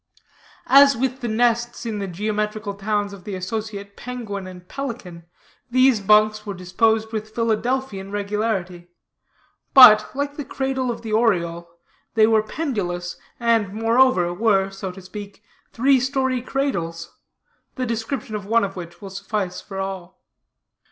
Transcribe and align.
As 0.65 0.97
with 0.97 1.21
the 1.21 1.27
nests 1.27 1.85
in 1.85 1.99
the 1.99 2.07
geometrical 2.07 2.73
towns 2.73 3.13
of 3.13 3.23
the 3.23 3.35
associate 3.35 3.95
penguin 3.95 4.47
and 4.47 4.67
pelican, 4.67 5.27
these 5.69 5.99
bunks 6.01 6.43
were 6.43 6.55
disposed 6.55 7.11
with 7.13 7.35
Philadelphian 7.35 8.09
regularity, 8.11 8.87
but, 9.75 10.09
like 10.15 10.37
the 10.37 10.43
cradle 10.43 10.89
of 10.89 11.03
the 11.03 11.13
oriole, 11.13 11.69
they 12.15 12.25
were 12.25 12.41
pendulous, 12.41 13.17
and, 13.39 13.73
moreover, 13.73 14.33
were, 14.33 14.71
so 14.71 14.91
to 14.91 15.03
speak, 15.03 15.43
three 15.71 15.99
story 15.99 16.41
cradles; 16.41 17.15
the 17.75 17.85
description 17.85 18.33
of 18.33 18.47
one 18.47 18.63
of 18.63 18.75
which 18.75 19.03
will 19.03 19.11
suffice 19.11 19.61
for 19.61 19.77
all. 19.79 20.23